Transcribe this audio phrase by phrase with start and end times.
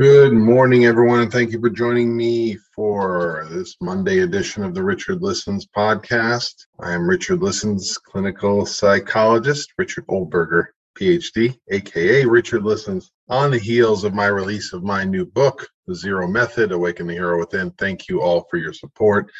[0.00, 4.82] Good morning, everyone, and thank you for joining me for this Monday edition of the
[4.82, 6.54] Richard Listens podcast.
[6.80, 10.68] I am Richard Listens, clinical psychologist, Richard Oldberger,
[10.98, 13.12] PhD, aka Richard Listens.
[13.28, 17.12] On the heels of my release of my new book, The Zero Method Awaken the
[17.12, 19.30] Hero Within, thank you all for your support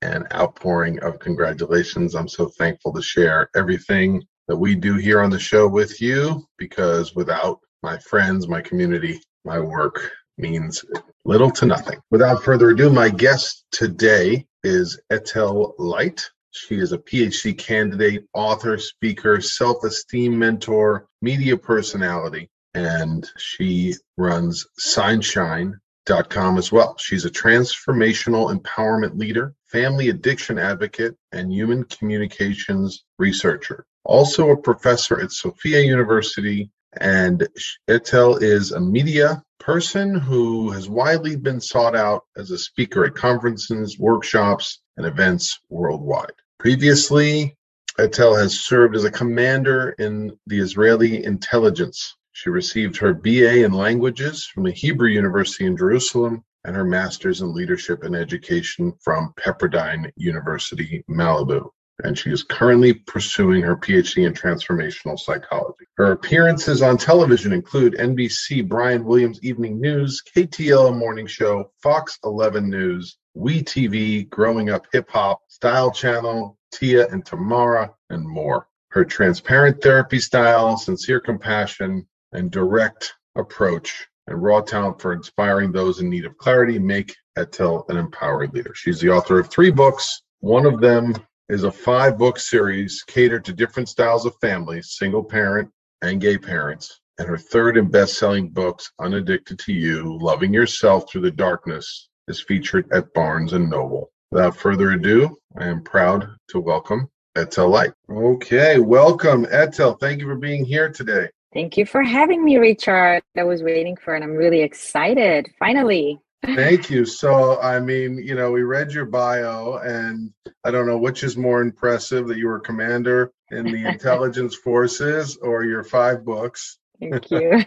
[0.00, 2.14] and outpouring of congratulations.
[2.14, 6.46] I'm so thankful to share everything that we do here on the show with you
[6.56, 10.84] because without my friends, my community, my work means
[11.24, 12.00] little to nothing.
[12.10, 16.28] Without further ado, my guest today is Etel Light.
[16.50, 24.66] She is a PhD candidate, author, speaker, self esteem mentor, media personality, and she runs
[24.80, 26.96] Signshine.com as well.
[26.98, 33.84] She's a transformational empowerment leader, family addiction advocate, and human communications researcher.
[34.04, 36.70] Also, a professor at Sofia University
[37.00, 37.48] and
[37.88, 43.14] Etel is a media person who has widely been sought out as a speaker at
[43.14, 46.32] conferences, workshops, and events worldwide.
[46.58, 47.56] Previously,
[47.98, 52.16] Etel has served as a commander in the Israeli intelligence.
[52.32, 57.40] She received her BA in languages from the Hebrew University in Jerusalem and her master's
[57.40, 61.70] in leadership and education from Pepperdine University, Malibu
[62.04, 65.84] and she is currently pursuing her PhD in transformational psychology.
[65.96, 72.68] Her appearances on television include NBC Brian Williams Evening News, KTLA Morning Show, Fox 11
[72.68, 78.68] News, WeTV, Growing Up Hip Hop, Style Channel, Tia and Tamera, and more.
[78.90, 86.00] Her transparent therapy style, sincere compassion, and direct approach and raw talent for inspiring those
[86.00, 88.74] in need of clarity make Etel an empowered leader.
[88.74, 90.22] She's the author of three books.
[90.40, 91.14] One of them
[91.48, 95.70] is a five book series catered to different styles of families, single parent
[96.02, 97.00] and gay parents.
[97.18, 102.10] And her third and best selling books, Unaddicted to You, Loving Yourself Through the Darkness,
[102.28, 104.10] is featured at Barnes and Noble.
[104.30, 107.92] Without further ado, I am proud to welcome Etel Light.
[108.10, 109.98] Okay, welcome, Etel.
[109.98, 111.28] Thank you for being here today.
[111.54, 113.22] Thank you for having me, Richard.
[113.38, 114.22] I was waiting for it.
[114.22, 115.48] I'm really excited.
[115.58, 116.20] Finally.
[116.44, 117.04] Thank you.
[117.04, 120.32] So, I mean, you know, we read your bio, and
[120.64, 125.36] I don't know which is more impressive that you were commander in the intelligence forces
[125.38, 126.78] or your five books.
[127.00, 127.62] Thank you.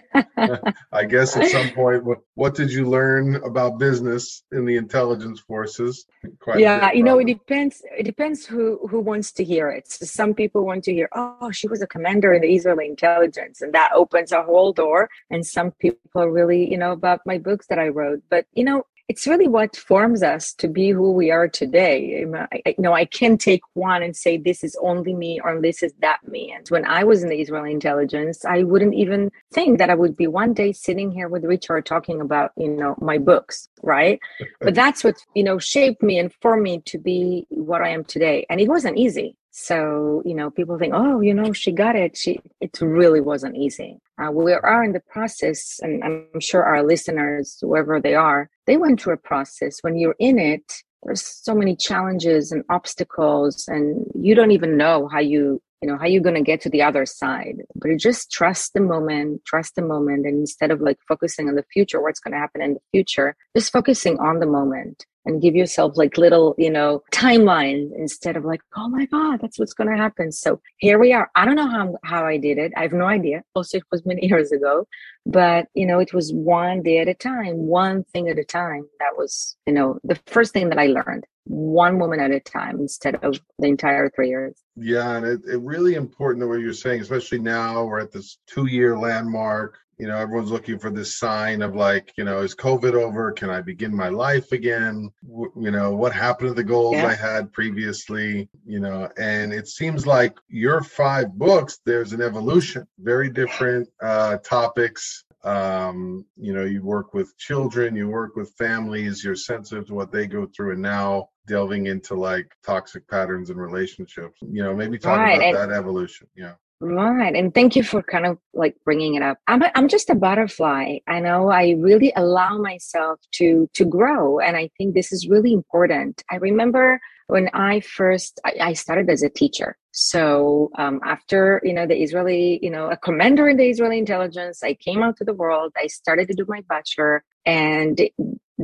[0.91, 5.39] I guess at some point, what, what did you learn about business in the intelligence
[5.39, 6.05] forces?
[6.39, 7.81] Quite yeah, you know, it depends.
[7.97, 9.89] It depends who who wants to hear it.
[9.89, 13.61] So some people want to hear, "Oh, she was a commander in the Israeli intelligence,"
[13.61, 15.09] and that opens a whole door.
[15.29, 18.21] And some people really, you know, about my books that I wrote.
[18.29, 22.25] But you know, it's really what forms us to be who we are today.
[22.33, 25.83] I, you know, I can take one and say this is only me or this
[25.83, 26.53] is that me.
[26.55, 30.15] And when I was in the Israeli intelligence, I wouldn't even think that I would
[30.15, 34.17] be one day sitting here with Richard talking about, you know, my books, right?
[34.61, 38.05] but that's what, you know, shaped me and formed me to be what I am
[38.05, 38.45] today.
[38.49, 39.35] And it wasn't easy.
[39.51, 42.15] So, you know, people think, oh, you know, she got it.
[42.15, 43.99] She, it really wasn't easy.
[44.17, 48.77] Uh, we are in the process, and I'm sure our listeners, whoever they are, they
[48.77, 49.79] went through a process.
[49.81, 50.63] When you're in it,
[51.03, 55.97] there's so many challenges and obstacles, and you don't even know how you, you know,
[55.97, 57.57] how you're going to get to the other side.
[57.75, 60.25] But you just trust the moment, trust the moment.
[60.25, 63.35] And instead of like focusing on the future, what's going to happen in the future,
[63.53, 68.45] just focusing on the moment and give yourself like little, you know, timelines instead of
[68.45, 70.31] like, oh my God, that's what's going to happen.
[70.31, 71.29] So here we are.
[71.35, 72.71] I don't know how, how I did it.
[72.75, 73.43] I have no idea.
[73.55, 74.87] Also, it was many years ago,
[75.25, 78.87] but you know, it was one day at a time, one thing at a time.
[78.99, 82.79] That was, you know, the first thing that I learned one woman at a time
[82.79, 84.61] instead of the entire three years.
[84.75, 88.37] Yeah, and it, it really important the way you're saying, especially now we're at this
[88.47, 92.55] two year landmark you know everyone's looking for this sign of like you know is
[92.55, 93.31] covid over?
[93.31, 95.11] Can i begin my life again?
[95.29, 97.05] W- you know what happened to the goals yeah.
[97.05, 99.07] i had previously you know?
[99.17, 105.23] And it seems like your five books there's an evolution very different uh topics.
[105.43, 110.11] Um you know you work with children you work with families you're sensitive to what
[110.11, 114.39] they go through and now delving into like toxic patterns and relationships.
[114.41, 115.37] You know maybe talk right.
[115.37, 117.35] about and- that evolution yeah Right.
[117.35, 119.37] And thank you for kind of like bringing it up.
[119.45, 120.97] I'm, a, I'm just a butterfly.
[121.07, 124.39] I know I really allow myself to, to grow.
[124.39, 126.23] And I think this is really important.
[126.31, 129.77] I remember when I first, I, I started as a teacher.
[129.91, 134.63] So um, after, you know, the Israeli, you know, a commander in the Israeli intelligence,
[134.63, 135.73] I came out to the world.
[135.77, 138.01] I started to do my bachelor and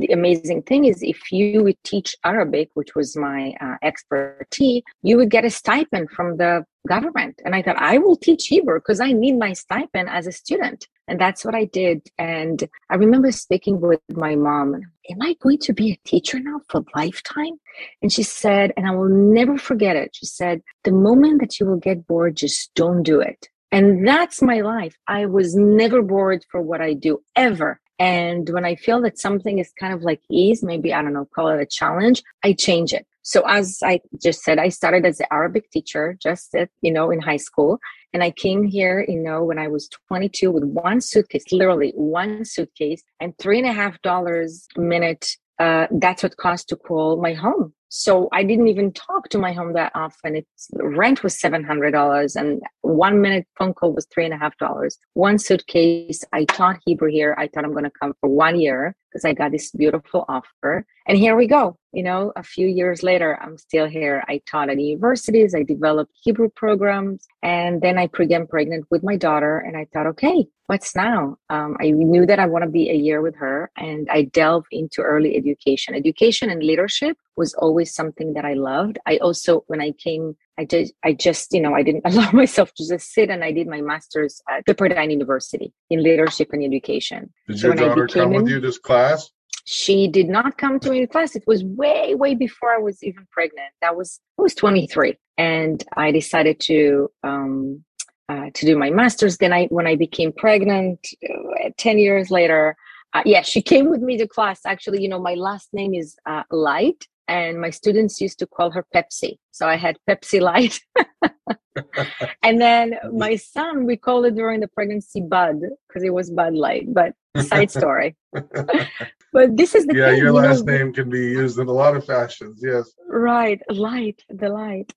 [0.00, 5.16] the amazing thing is if you would teach Arabic, which was my uh, expertise, you
[5.16, 7.40] would get a stipend from the government.
[7.44, 10.86] And I thought, I will teach Hebrew because I need my stipend as a student.
[11.06, 12.02] And that's what I did.
[12.18, 14.80] And I remember speaking with my mom,
[15.10, 17.58] Am I going to be a teacher now for lifetime?
[18.02, 20.10] And she said, and I will never forget it.
[20.12, 23.48] She said, The moment that you will get bored, just don't do it.
[23.72, 24.96] And that's my life.
[25.06, 27.80] I was never bored for what I do ever.
[27.98, 31.28] And when I feel that something is kind of like ease, maybe, I don't know,
[31.34, 33.06] call it a challenge, I change it.
[33.22, 37.10] So as I just said, I started as an Arabic teacher just at, you know,
[37.10, 37.78] in high school.
[38.12, 42.44] And I came here, you know, when I was 22 with one suitcase, literally one
[42.44, 45.26] suitcase and three and a half dollars a minute.
[45.58, 49.52] Uh, that's what cost to call my home so I didn't even talk to my
[49.52, 50.36] home that often.
[50.36, 54.38] Its rent was seven hundred dollars, and one minute phone call was three and a
[54.38, 54.98] half dollars.
[55.14, 56.24] One suitcase.
[56.32, 57.34] I taught Hebrew here.
[57.38, 60.86] I thought I'm going to come for one year because I got this beautiful offer,
[61.06, 61.78] and here we go.
[61.92, 64.22] You know, a few years later, I'm still here.
[64.28, 65.54] I taught at universities.
[65.54, 69.58] I developed Hebrew programs, and then I became pregnant with my daughter.
[69.58, 71.38] And I thought, okay, what's now?
[71.48, 74.68] Um, I knew that I want to be a year with her, and I delved
[74.70, 75.94] into early education.
[75.94, 78.98] Education and leadership was always something that I loved.
[79.06, 82.72] I also, when I came, I did, I just, you know, I didn't allow myself
[82.74, 87.32] to just sit, and I did my master's at Pepperdine University in leadership and education.
[87.46, 89.30] Did so your daughter come in, with you this class?
[89.64, 91.36] She did not come to me class.
[91.36, 93.70] It was way, way before I was even pregnant.
[93.82, 97.84] That was I was 23, and I decided to um,
[98.28, 99.38] uh, to do my master's.
[99.38, 102.76] Then I, when I became pregnant, uh, 10 years later,
[103.14, 104.60] uh, yeah, she came with me to class.
[104.66, 108.70] Actually, you know, my last name is uh, Light, and my students used to call
[108.70, 109.38] her Pepsi.
[109.52, 110.80] So I had Pepsi Light.
[112.42, 116.54] and then my son, we called it during the pregnancy Bud because it was Bud
[116.54, 118.16] Light, but side story.
[118.32, 121.72] but this is the yeah, thing, your last know, name can be used in a
[121.72, 122.60] lot of fashions.
[122.62, 122.92] Yes.
[123.08, 123.60] Right.
[123.70, 124.92] Light, the light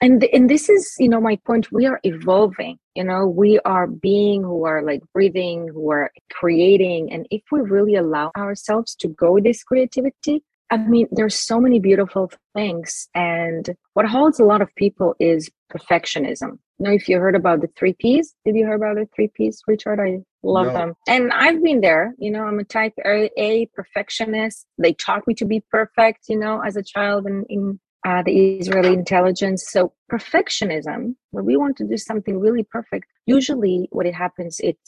[0.00, 3.86] and and this is you know my point we are evolving you know we are
[3.86, 9.08] being who are like breathing who are creating and if we really allow ourselves to
[9.08, 14.62] go this creativity i mean there's so many beautiful things and what holds a lot
[14.62, 18.64] of people is perfectionism you know if you heard about the three p's did you
[18.64, 20.72] hear about the three p's richard i love no.
[20.72, 25.34] them and i've been there you know i'm a type a perfectionist they taught me
[25.34, 29.68] to be perfect you know as a child and in uh, the Israeli intelligence.
[29.68, 34.78] So perfectionism, when we want to do something really perfect, usually what it happens, it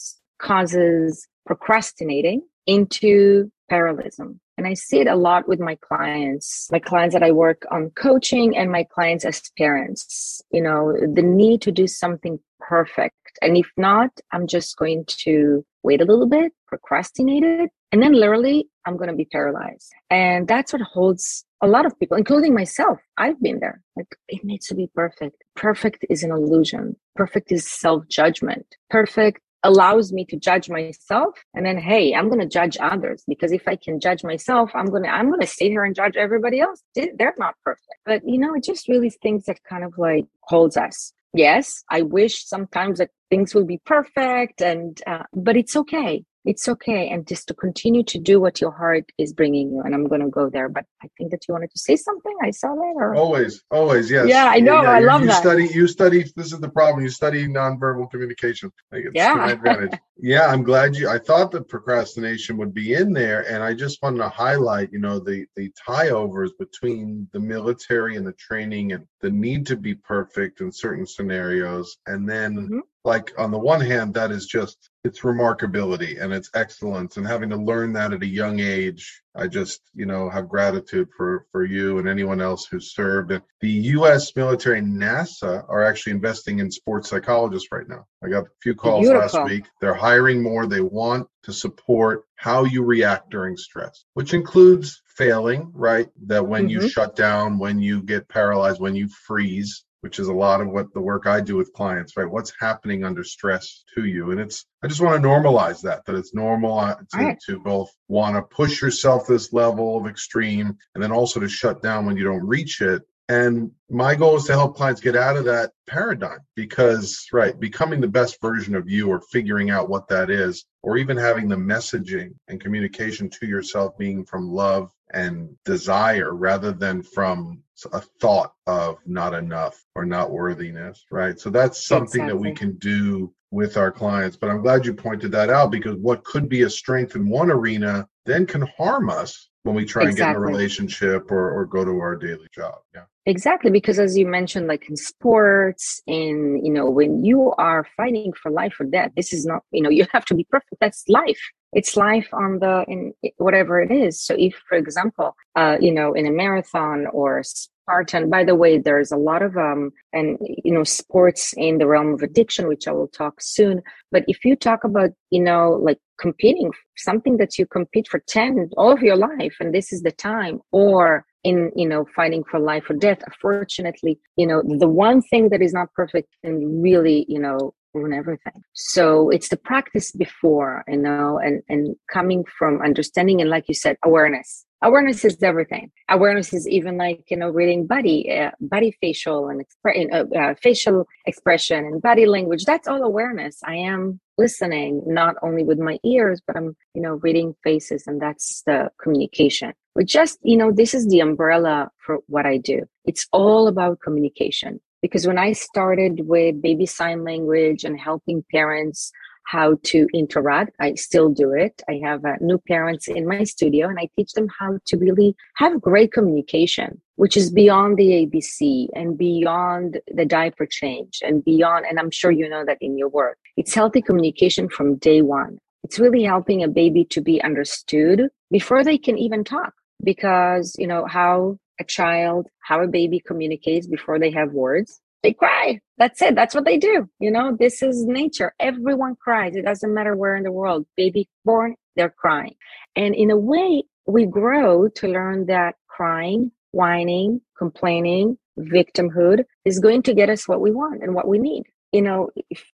[0.41, 4.41] causes procrastinating into parallelism.
[4.59, 7.91] And I see it a lot with my clients, my clients that I work on
[7.91, 13.17] coaching and my clients as parents, you know, the need to do something perfect.
[13.41, 18.13] And if not, I'm just going to wait a little bit, procrastinate it, and then
[18.13, 19.93] literally I'm going to be paralyzed.
[20.11, 22.99] And that's what holds a lot of people, including myself.
[23.17, 23.83] I've been there.
[23.97, 25.43] Like it needs to be perfect.
[25.57, 26.97] Perfect is an illusion.
[27.17, 28.67] Perfect is self judgment.
[28.91, 33.53] Perfect allows me to judge myself and then hey i'm going to judge others because
[33.53, 36.17] if i can judge myself i'm going to i'm going to sit here and judge
[36.17, 36.83] everybody else.
[36.95, 37.87] They're not perfect.
[38.07, 41.13] But you know it just really things that kind of like holds us.
[41.33, 46.69] Yes i wish sometimes that things will be perfect and uh, but it's okay it's
[46.69, 50.07] okay and just to continue to do what your heart is bringing you and i'm
[50.07, 52.35] going to go there but i think that you wanted to say something?
[52.43, 53.15] I saw that or?
[53.15, 54.29] Always always yes.
[54.29, 55.41] Yeah i know yeah, i love you that.
[55.41, 58.73] study you study this is the problem you study nonverbal communication.
[59.13, 59.51] Yeah.
[59.51, 59.99] advantage.
[60.17, 64.03] Yeah i'm glad you i thought that procrastination would be in there and i just
[64.03, 68.93] wanted to highlight you know the the tie overs between the military and the training
[68.93, 73.59] and the need to be perfect in certain scenarios and then mm-hmm like on the
[73.59, 78.13] one hand that is just it's remarkability and it's excellence and having to learn that
[78.13, 82.41] at a young age i just you know have gratitude for for you and anyone
[82.41, 83.31] else who served.
[83.31, 88.07] And the us military and nasa are actually investing in sports psychologists right now.
[88.25, 89.41] I got a few calls Beautiful.
[89.41, 89.65] last week.
[89.81, 90.67] They're hiring more.
[90.67, 96.09] They want to support how you react during stress which includes failing right?
[96.27, 96.83] That when mm-hmm.
[96.83, 100.69] you shut down when you get paralyzed when you freeze which is a lot of
[100.69, 102.31] what the work I do with clients, right?
[102.31, 104.31] What's happening under stress to you?
[104.31, 107.39] And it's, I just want to normalize that, that it's normal uh, to, right.
[107.47, 111.83] to both want to push yourself this level of extreme and then also to shut
[111.83, 113.03] down when you don't reach it.
[113.29, 118.01] And my goal is to help clients get out of that paradigm because, right, becoming
[118.01, 121.55] the best version of you or figuring out what that is, or even having the
[121.55, 127.63] messaging and communication to yourself being from love and desire rather than from
[127.93, 131.39] a thought of not enough or not worthiness, right?
[131.39, 132.33] So that's something exactly.
[132.33, 134.37] that we can do with our clients.
[134.37, 137.51] But I'm glad you pointed that out because what could be a strength in one
[137.51, 140.23] arena then can harm us when we try Exactly.
[140.23, 142.77] and get in a relationship or, or go to our daily job.
[142.95, 143.05] Yeah.
[143.27, 148.33] Exactly, because as you mentioned, like in sports, in you know, when you are fighting
[148.33, 150.77] for life or death, this is not, you know, you have to be perfect.
[150.81, 151.41] That's life.
[151.73, 154.21] It's life on the in whatever it is.
[154.21, 158.79] So if, for example, uh, you know, in a marathon or Spartan, by the way,
[158.79, 162.89] there's a lot of um and you know, sports in the realm of addiction, which
[162.89, 163.83] I will talk soon.
[164.11, 168.71] But if you talk about, you know, like competing, something that you compete for 10
[168.77, 172.61] all of your life, and this is the time, or in you know fighting for
[172.61, 177.25] life or death unfortunately you know the one thing that is not perfect and really
[177.29, 178.63] you know ruin everything.
[178.73, 183.75] So it's the practice before you know and and coming from understanding and like you
[183.75, 184.65] said awareness.
[184.83, 185.91] Awareness is everything.
[186.09, 190.55] Awareness is even like you know reading body uh, body facial and expre- uh, uh,
[190.63, 192.65] facial expression and body language.
[192.65, 193.59] That's all awareness.
[193.65, 198.23] I am listening not only with my ears but i'm you know reading faces and
[198.23, 199.73] that's the communication.
[199.95, 202.85] But just you know this is the umbrella for what i do.
[203.05, 209.13] It's all about communication because when i started with baby sign language and helping parents
[209.47, 211.83] how to interact i still do it.
[211.89, 215.35] I have uh, new parents in my studio and i teach them how to really
[215.57, 221.87] have great communication which is beyond the abc and beyond the diaper change and beyond
[221.89, 225.59] and i'm sure you know that in your work it's healthy communication from day one.
[225.85, 230.87] It's really helping a baby to be understood before they can even talk because you
[230.87, 235.81] know how a child how a baby communicates before they have words they cry.
[235.99, 236.35] That's it.
[236.35, 237.57] That's what they do you know?
[237.59, 238.55] This is nature.
[238.59, 239.55] Everyone cries.
[239.55, 240.87] It doesn't matter where in the world.
[240.97, 242.55] Baby born they're crying.
[242.97, 250.03] And in a way we grow to learn that crying whining complaining victimhood is going
[250.03, 251.65] to get us what we want and what we need.
[251.93, 252.31] You know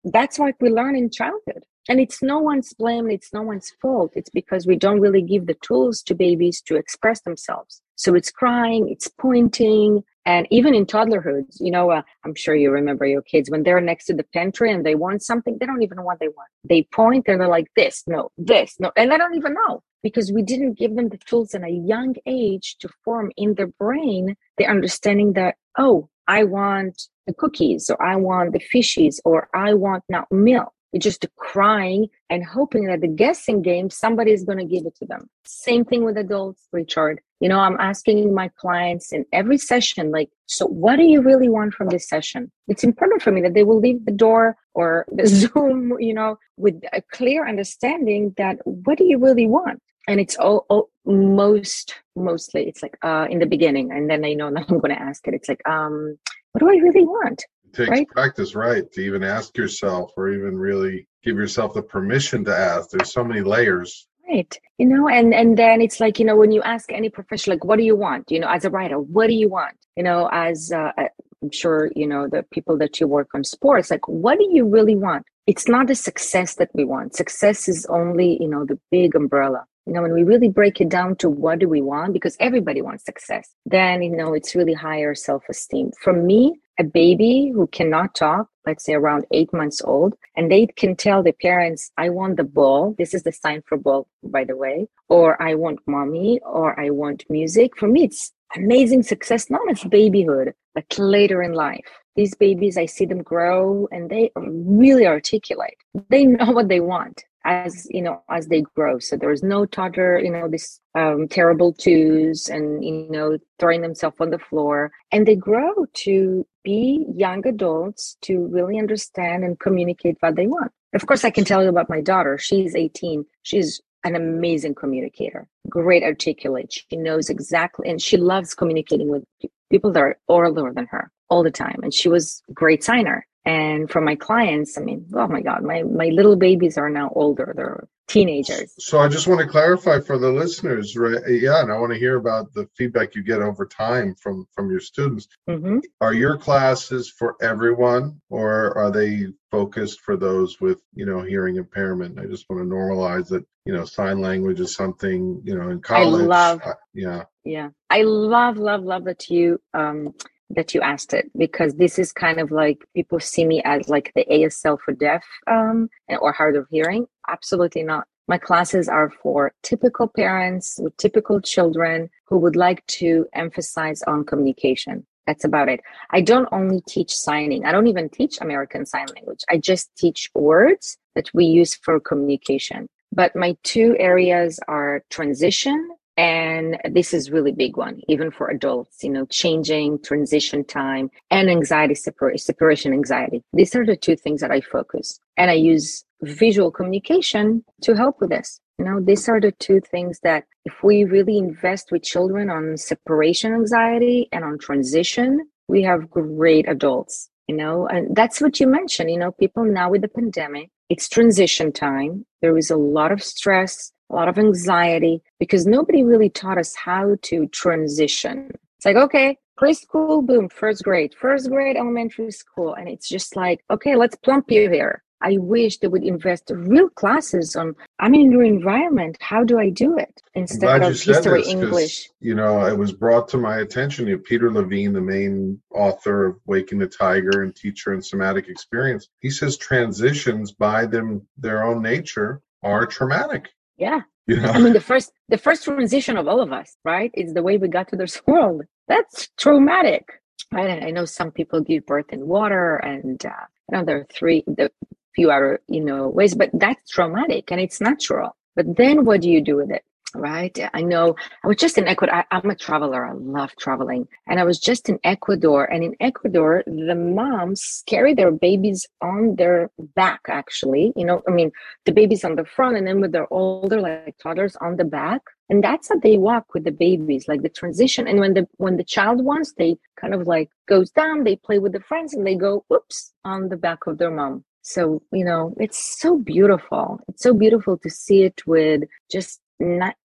[0.03, 1.63] that's what we learn in childhood.
[1.88, 3.10] And it's no one's blame.
[3.10, 4.13] It's no one's fault.
[4.15, 8.31] It's because we don't really give the tools to babies to express themselves so it's
[8.31, 13.21] crying it's pointing and even in toddlerhood you know uh, i'm sure you remember your
[13.21, 16.03] kids when they're next to the pantry and they want something they don't even know
[16.03, 16.50] what they want.
[16.63, 20.31] They point and they're like this no this no and they don't even know because
[20.31, 24.35] we didn't give them the tools in a young age to form in their brain
[24.57, 29.73] the understanding that oh i want the cookies or i want the fishies or i
[29.73, 34.59] want now milk it's just crying and hoping that the guessing game, somebody is going
[34.59, 35.27] to give it to them.
[35.43, 37.19] Same thing with adults, Richard.
[37.39, 41.50] You know, I'm asking my clients in every session, like, so what do you really
[41.50, 42.51] want from this session?
[42.67, 46.38] It's important for me that they will leave the door or the Zoom, you know,
[46.57, 49.81] with a clear understanding that what do you really want?
[50.07, 53.91] And it's all, all most, mostly, it's like uh, in the beginning.
[53.91, 55.33] And then I know that I'm going to ask it.
[55.33, 56.17] It's like, um,
[56.51, 57.43] what do I really want?
[57.73, 58.07] Takes Right.
[58.07, 62.89] practice, right, to even ask yourself or even really give yourself the permission to ask.
[62.91, 64.07] There's so many layers.
[64.29, 64.57] Right.
[64.77, 67.65] You know, and and then it's like, you know, when you ask any professional, like,
[67.65, 68.31] what do you want?
[68.31, 69.75] You know, as a writer, what do you want?
[69.97, 71.07] You know, as uh, uh,
[71.41, 74.65] I'm sure, you know, the people that you work on sports, like, what do you
[74.65, 75.25] really want?
[75.45, 77.15] It's not the success that we want.
[77.15, 79.65] Success is only, you know, the big umbrella.
[79.85, 82.81] You know, when we really break it down to what do we want, because everybody
[82.81, 85.91] wants success, then, you know, it's really higher self esteem.
[86.01, 90.67] For me, a baby who cannot talk, let's say around eight months old, and they
[90.67, 92.95] can tell the parents, I want the ball.
[92.97, 96.89] This is the sign for ball, by the way, or I want mommy, or I
[96.89, 97.77] want music.
[97.77, 101.85] For me, it's amazing success, not as babyhood, but later in life.
[102.15, 105.77] These babies, I see them grow and they really articulate.
[106.09, 109.00] They know what they want as you know as they grow.
[109.00, 114.17] So there's no toddler you know this um, terrible twos and you know throwing themselves
[114.19, 114.91] on the floor.
[115.12, 120.71] And they grow to be young adults to really understand and communicate what they want.
[120.93, 122.38] Of course i can tell you about my daughter.
[122.38, 126.73] She's 18 she's an amazing communicator great articulate.
[126.73, 129.23] She knows exactly and she loves communicating with
[129.71, 131.79] people that are older than her all the time.
[131.81, 135.63] And she was a great signer and for my clients i mean oh my god
[135.63, 140.00] my my little babies are now older they're teenagers So I just want to clarify
[140.01, 141.17] for the listeners, right?
[141.27, 144.69] Yeah, and I want to hear about the feedback you get over time from from
[144.69, 145.27] your students.
[145.47, 151.21] hmm Are your classes for everyone, or are they focused for those with you know
[151.21, 152.19] hearing impairment?
[152.19, 155.79] I just want to normalize that you know sign language is something you know in
[155.81, 156.23] college.
[156.23, 160.13] I love- uh, yeah, yeah i love love love that you um
[160.55, 164.12] that you asked it because this is kind of like people see me as like
[164.15, 167.05] the asl for deaf um or hard of hearing.
[167.27, 168.05] Absolutely not.
[168.27, 174.24] My classes are for typical parents with typical children who would like to emphasize on
[174.24, 175.05] communication.
[175.27, 175.81] That's about it.
[176.12, 177.65] I don't only teach signing.
[177.65, 179.41] I don't even teach american sign language.
[179.50, 182.88] I just teach words that we use for communication.
[183.12, 189.03] But my two areas are transition and this is really big one even for adults
[189.03, 193.43] you know changing transition time and anxiety separation anxiety.
[193.53, 198.22] These are the two things that i focus and i use visual communication to help
[198.22, 198.60] with this.
[198.77, 202.77] You know these are the two things that if we really invest with children on
[202.77, 207.88] separation anxiety and on transition we have great adults you know?
[207.88, 212.25] And that's what you mentioned you know people now with the pandemic it's transition time.
[212.41, 216.75] There is a lot of stress a lot of anxiety because nobody really taught us
[216.75, 218.51] how to transition.
[218.77, 222.75] It's like, okay, preschool, boom, first grade, first grade, elementary school.
[222.75, 225.03] And it's just like, okay, let's plump you here.
[225.24, 229.17] I wish they would invest real classes on I'm in your environment.
[229.22, 232.10] How do I do it instead of history this, English?
[232.20, 234.05] You know, it was brought to my attention.
[234.05, 238.50] You know, Peter Levine, the main author of Waking the Tiger and teacher and somatic
[238.50, 243.48] experience, he says transitions by them their own nature are traumatic.
[243.83, 244.01] Yeah.
[244.27, 244.51] Yeah.
[244.51, 247.11] I mean, the first the first transition of all of us, right?
[247.13, 248.61] Is the way we got to this world.
[248.87, 250.05] That's traumatic,
[250.51, 250.69] right?
[250.69, 254.07] And I know some people give birth in water, and uh, I know there are
[254.17, 254.71] three, the
[255.15, 258.29] few other you know ways, but that's traumatic and it's natural.
[258.55, 259.83] But then, what do you do with it?
[260.15, 260.58] Right?
[260.74, 262.24] I know I was just in Ecuador.
[262.32, 263.05] I, am a traveler.
[263.05, 264.08] I love traveling.
[264.27, 265.65] And I was just in Ecuador.
[265.65, 270.93] And in Ecuador, the moms carry their babies on their back, actually.
[270.96, 271.51] You know, I mean,
[271.86, 275.22] the babies on the front and then with their older, like toddlers on the back.
[275.50, 278.08] And that's how they walk with the babies, like the transition.
[278.08, 281.60] And when the when the child wants, they kind of like goes down, they play
[281.60, 284.46] with the friends and they go, oops, on the back of their mom.
[284.63, 287.01] So, you know, it's so beautiful.
[287.10, 289.95] It's so beautiful to see it with just nat-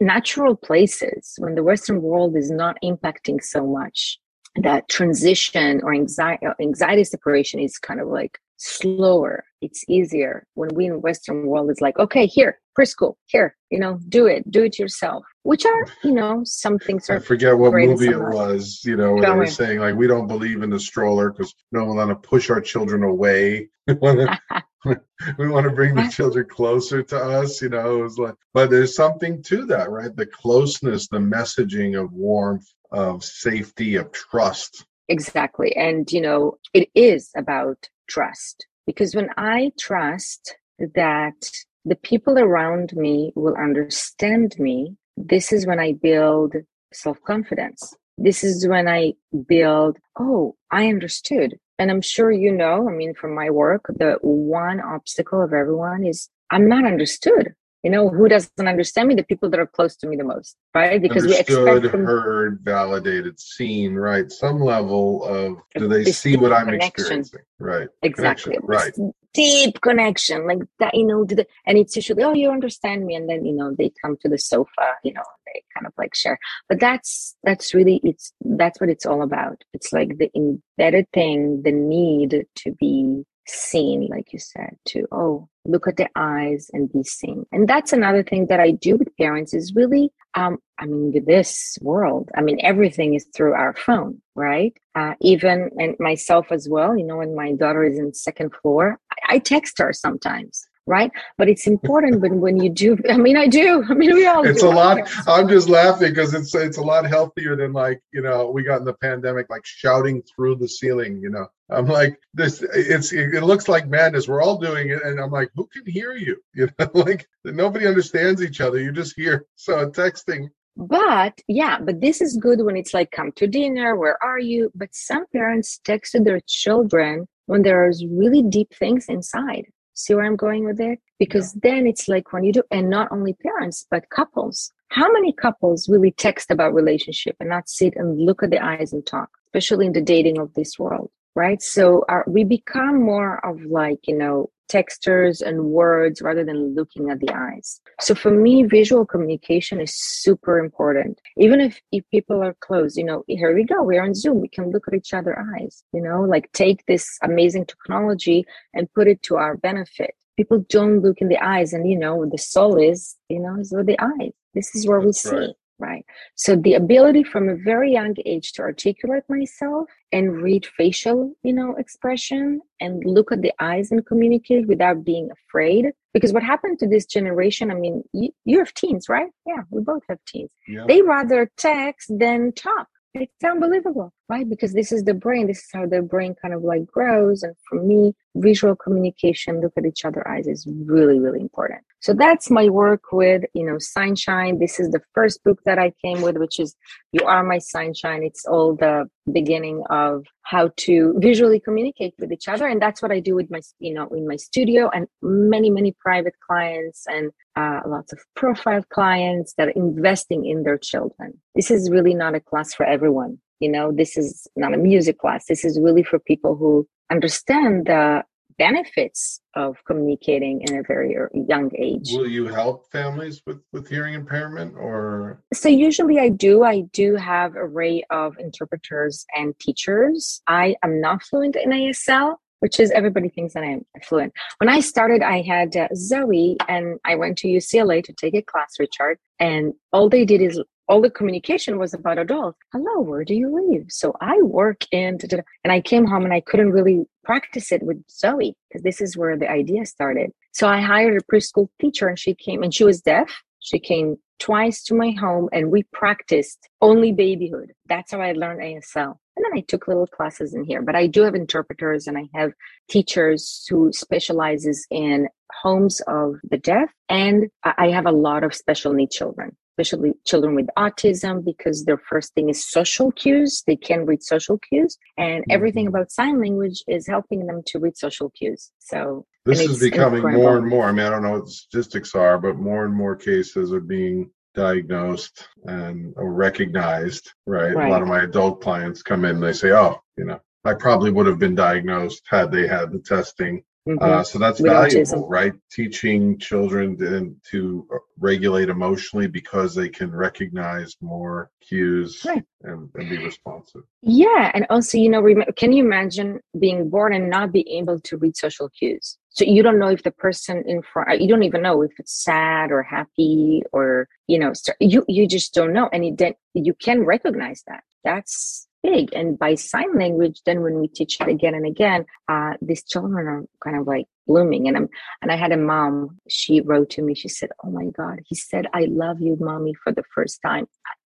[0.00, 4.18] natural places when the Western world is not impacting so much.
[4.56, 9.44] That transition or anxiety, uh, anxiety separation is kind of like slower.
[9.60, 13.98] It's easier when we in Western world is like, okay, here, preschool, here, you know,
[14.08, 15.24] do it, do it yourself.
[15.42, 17.16] Which are, you know, some things are.
[17.16, 18.82] I forget what movie it was.
[18.84, 21.94] You know, they were saying like, we don't believe in the stroller because we don't
[21.94, 23.68] want to push our children away.
[24.84, 28.70] we want to bring the children closer to us you know it was like but
[28.70, 30.14] there's something to that right?
[30.14, 34.86] The closeness the messaging of warmth of safety of trust.
[35.08, 40.56] Exactly and you know it is about trust because when i trust
[40.94, 41.50] that
[41.84, 46.54] the people around me will understand me this is when i build
[46.92, 47.94] self-confidence.
[48.16, 49.12] This is when i
[49.46, 54.18] build oh i understood and I'm sure you know, I mean, from my work, the
[54.22, 57.54] one obstacle of everyone is I'm not understood.
[57.84, 59.14] You know, who doesn't understand me?
[59.14, 61.00] The people that are close to me the most, right?
[61.00, 64.30] Because Understood, we expect heard, validated, seen, right?
[64.32, 66.88] Some level of do they see what I'm connection.
[66.88, 67.40] experiencing?
[67.60, 67.88] Right.
[68.02, 68.56] Exactly.
[68.56, 69.04] Connection.
[69.04, 69.14] Right.
[69.38, 71.24] Deep connection, like that, you know,
[71.66, 73.14] and it's usually, oh, you understand me.
[73.14, 76.14] And then, you know, they come to the sofa, you know, they kind of like
[76.14, 76.38] share.
[76.68, 79.62] But that's, that's really, it's, that's what it's all about.
[79.72, 85.48] It's like the embedded thing, the need to be seen, like you said, to, oh,
[85.64, 87.44] look at the eyes and be seen.
[87.52, 91.76] And that's another thing that I do with parents is really, um, I mean, this
[91.80, 94.72] world, I mean, everything is through our phone, right?
[94.94, 98.98] Uh, even and myself as well, you know, when my daughter is in second floor,
[99.12, 101.12] I, I text her sometimes right?
[101.36, 102.98] But it's important when when you do.
[103.10, 103.84] I mean, I do.
[103.88, 104.44] I mean, we all.
[104.44, 104.98] It's a lot.
[105.28, 108.80] I'm just laughing because it's it's a lot healthier than like you know we got
[108.80, 111.20] in the pandemic like shouting through the ceiling.
[111.22, 112.62] You know, I'm like this.
[112.74, 114.26] It's it looks like madness.
[114.26, 116.36] We're all doing it, and I'm like, who can hear you?
[116.54, 118.80] You know, like nobody understands each other.
[118.80, 119.46] You just hear.
[119.54, 120.48] So texting
[120.78, 124.70] but yeah but this is good when it's like come to dinner where are you
[124.76, 129.64] but some parents texted their children when there's really deep things inside
[129.98, 131.00] See where I'm going with it?
[131.18, 131.70] Because yeah.
[131.70, 134.72] then it's like when you do, and not only parents, but couples.
[134.88, 138.92] How many couples really text about relationship and not sit and look at the eyes
[138.92, 141.10] and talk, especially in the dating of this world?
[141.38, 146.74] right so our, we become more of like you know textures and words rather than
[146.74, 147.80] looking at the eyes.
[148.00, 151.20] So for me visual communication is super important.
[151.36, 154.48] Even if, if people are close you know here we go we're on zoom we
[154.48, 159.08] can look at each other eyes you know like take this amazing technology and put
[159.08, 160.14] it to our benefit.
[160.36, 163.72] People don't look in the eyes and you know the soul is you know is
[163.72, 164.32] with the eyes.
[164.54, 165.50] This is where That's we right.
[165.78, 166.04] Right?
[166.34, 171.52] So the ability from a very young age to articulate myself and read facial, you
[171.52, 175.86] know, expression and look at the eyes and communicate without being afraid.
[176.12, 179.30] Because what happened to this generation, I mean, you, you have teens, right?
[179.46, 180.50] Yeah, we both have teens.
[180.66, 180.84] Yeah.
[180.88, 182.88] They rather text than talk.
[183.14, 184.12] It's unbelievable.
[184.28, 184.48] Right?
[184.48, 185.46] Because this is the brain.
[185.46, 187.42] This is how the brain kind of like grows.
[187.42, 191.80] And for me, visual communication, look at each other eyes is really, really important.
[192.00, 194.58] So that's my work with, you know, Sunshine.
[194.58, 196.76] This is the first book that I came with, which is
[197.12, 198.22] You Are My Sunshine.
[198.22, 202.66] It's all the beginning of how to visually communicate with each other.
[202.66, 205.94] And that's what I do with my, you know, in my studio and many, many
[205.98, 211.40] private clients and uh, lots of profile clients that are investing in their children.
[211.54, 213.38] This is really not a class for everyone.
[213.60, 215.46] You know, this is not a music class.
[215.46, 218.22] This is really for people who understand the
[218.58, 221.16] benefits of communicating in a very
[221.48, 222.10] young age.
[222.12, 225.40] Will you help families with, with hearing impairment or?
[225.54, 226.64] So usually I do.
[226.64, 230.42] I do have a array of interpreters and teachers.
[230.46, 234.32] I am not fluent in ASL, which is everybody thinks that I'm fluent.
[234.58, 238.42] When I started, I had uh, Zoe and I went to UCLA to take a
[238.42, 242.58] class, Richard, and all they did is all the communication was about adults.
[242.72, 243.84] Hello, where do you live?
[243.88, 245.18] So I work in,
[245.62, 249.16] and I came home and I couldn't really practice it with Zoe because this is
[249.16, 250.30] where the idea started.
[250.52, 253.42] So I hired a preschool teacher and she came and she was deaf.
[253.60, 257.72] She came twice to my home and we practiced only babyhood.
[257.86, 259.16] That's how I learned ASL.
[259.38, 262.24] And then I took little classes in here, but I do have interpreters and I
[262.34, 262.50] have
[262.90, 265.28] teachers who specializes in
[265.62, 266.90] homes of the deaf.
[267.08, 271.98] And I have a lot of special need children especially children with autism, because their
[271.98, 273.62] first thing is social cues.
[273.64, 275.52] They can read social cues, and mm-hmm.
[275.52, 278.72] everything about sign language is helping them to read social cues.
[278.80, 280.42] So this is becoming incredible.
[280.42, 280.84] more and more.
[280.86, 283.80] I mean, I don't know what the statistics are, but more and more cases are
[283.80, 287.32] being diagnosed and recognized.
[287.46, 287.74] Right?
[287.74, 287.88] right.
[287.88, 290.74] A lot of my adult clients come in, and they say, "Oh, you know, I
[290.74, 294.04] probably would have been diagnosed had they had the testing Mm-hmm.
[294.04, 295.30] Uh, so that's With valuable, autism.
[295.30, 295.52] right?
[295.72, 297.86] Teaching children to, to,
[298.20, 302.42] regulate emotionally because they can recognize more cues right.
[302.62, 303.82] and, and, be responsive.
[304.02, 308.00] Yeah, and also, you know, rem- can you imagine being born and not being able
[308.00, 309.18] to read social cues?
[309.38, 312.24] So you don't know if the person in front, you don't even know if it's
[312.24, 317.04] sad or happy or you know, you you just don't know, and then you can
[317.04, 317.84] recognize that.
[318.02, 319.10] That's big.
[319.12, 323.28] And by sign language, then when we teach it again and again, uh, these children
[323.28, 324.66] are kind of like blooming.
[324.66, 324.88] And I'm,
[325.22, 328.34] and I had a mom, she wrote to me, she said, Oh my God, he
[328.34, 330.66] said, I love you, mommy, for the first time.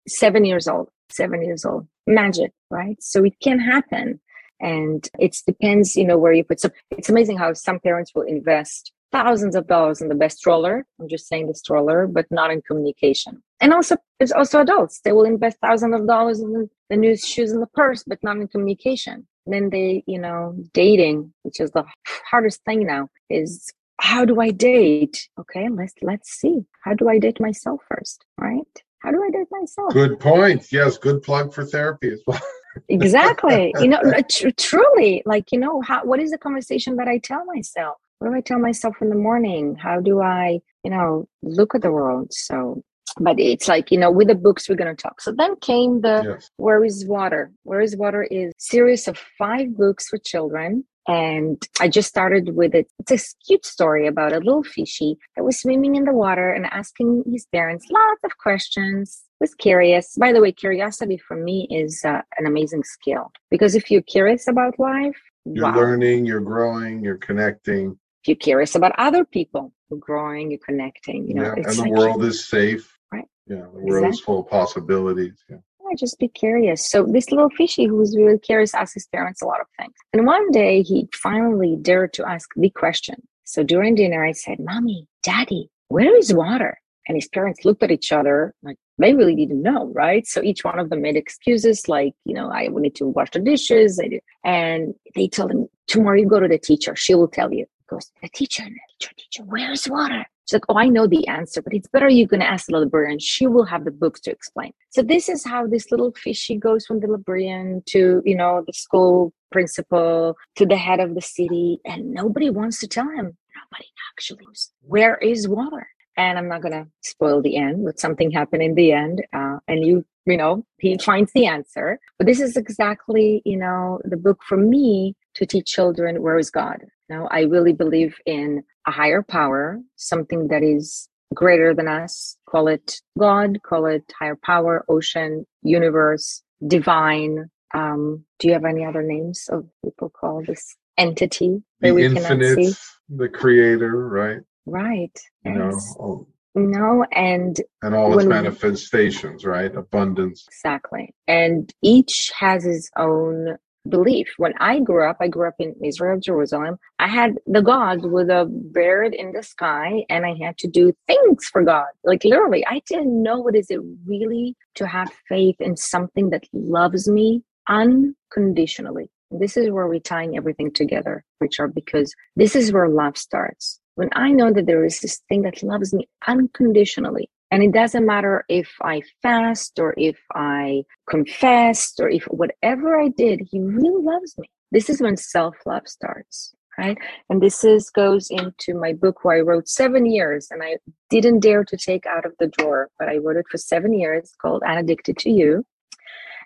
[0.06, 1.88] Seven years old, seven years old.
[2.06, 3.02] Magic, right?
[3.02, 4.20] So it can happen.
[4.60, 6.60] And it depends, you know, where you put.
[6.60, 10.86] So it's amazing how some parents will invest thousands of dollars in the best stroller.
[11.00, 13.42] I'm just saying the stroller, but not in communication.
[13.60, 15.00] And also, there's also adults.
[15.00, 18.36] They will invest thousands of dollars in the new shoes and the purse, but not
[18.36, 19.26] in communication.
[19.46, 21.84] And then they, you know, dating, which is the
[22.30, 25.28] hardest thing now, is how do I date?
[25.40, 26.64] Okay, let's let's see.
[26.84, 28.24] How do I date myself first?
[28.38, 28.82] Right?
[29.00, 29.92] How do I date myself?
[29.92, 30.72] Good point.
[30.72, 32.40] Yes, good plug for therapy as well.
[32.88, 33.74] exactly.
[33.80, 34.00] You know,
[34.30, 37.96] tr- truly, like you know, how what is the conversation that I tell myself?
[38.18, 39.76] what do I tell myself in the morning?
[39.76, 42.32] How do I, you know, look at the world?
[42.32, 42.82] So,
[43.20, 45.20] but it's like, you know, with the books we're going to talk.
[45.20, 46.50] So then came the yes.
[46.56, 47.52] Where is Water?
[47.62, 50.84] Where is Water is series of five books for children.
[51.06, 52.86] And I just started with it.
[52.98, 56.66] It's a cute story about a little fishy that was swimming in the water and
[56.66, 59.22] asking his parents lots of questions.
[59.40, 60.16] Was curious.
[60.16, 64.48] By the way, curiosity for me is uh, an amazing skill because if you're curious
[64.48, 65.76] about life, you're wow.
[65.76, 71.28] learning, you're growing, you're connecting If you're curious about other people, you're growing, you're connecting.
[71.28, 72.98] You know, yeah, and the like, world is safe.
[73.12, 73.24] Right.
[73.46, 74.08] Yeah, the world exactly.
[74.10, 75.44] is full of possibilities.
[75.48, 75.56] Yeah.
[75.82, 75.96] yeah.
[75.96, 76.90] Just be curious.
[76.90, 79.94] So this little fishy who was really curious asked his parents a lot of things.
[80.12, 83.16] And one day he finally dared to ask the question.
[83.44, 86.78] So during dinner, I said, Mommy, Daddy, where is water?
[87.08, 90.26] And his parents looked at each other like they really didn't know, right?
[90.26, 93.38] So each one of them made excuses like, you know, I need to wash the
[93.38, 94.00] dishes.
[94.44, 96.94] And they told him, tomorrow you go to the teacher.
[96.94, 100.24] She will tell you goes, the teacher, the teacher, teacher, where's water?
[100.46, 102.78] She's like, oh, I know the answer, but it's better you're going to ask the
[102.78, 103.18] librarian.
[103.18, 104.72] She will have the books to explain.
[104.90, 108.72] So this is how this little fishy goes from the librarian to, you know, the
[108.72, 111.80] school principal to the head of the city.
[111.84, 113.36] And nobody wants to tell him.
[113.56, 114.70] Nobody actually knows.
[114.82, 115.88] Where is water?
[116.18, 119.24] And I'm not going to spoil the end, but something happened in the end.
[119.32, 122.00] Uh, and you, you know, he finds the answer.
[122.18, 126.50] But this is exactly, you know, the book for me to teach children where is
[126.50, 126.84] God?
[127.08, 132.36] Now, I really believe in a higher power, something that is greater than us.
[132.48, 137.48] Call it God, call it higher power, ocean, universe, divine.
[137.74, 142.04] Um, do you have any other names of people call this entity that the we
[142.06, 142.74] infinite, cannot see?
[143.08, 144.38] The creator, right?
[144.68, 145.18] Right.
[145.44, 145.96] You yes.
[145.98, 149.74] know, you know and and all its manifestations, right?
[149.74, 150.44] Abundance.
[150.48, 151.14] Exactly.
[151.26, 153.56] And each has its own
[153.88, 154.28] belief.
[154.36, 156.78] When I grew up, I grew up in Israel, Jerusalem.
[156.98, 160.92] I had the God with a bird in the sky, and I had to do
[161.06, 161.86] things for God.
[162.04, 166.44] Like literally, I didn't know what is it really to have faith in something that
[166.52, 169.10] loves me unconditionally.
[169.30, 173.78] This is where we're tying everything together, Richard, because this is where love starts.
[173.98, 178.06] When I know that there is this thing that loves me unconditionally, and it doesn't
[178.06, 184.00] matter if I fast or if I confessed or if whatever I did, he really
[184.00, 184.48] loves me.
[184.70, 186.96] This is when self love starts, right?
[187.28, 190.76] And this is goes into my book where I wrote seven years and I
[191.10, 194.32] didn't dare to take out of the drawer, but I wrote it for seven years
[194.40, 195.64] called Unaddicted to You.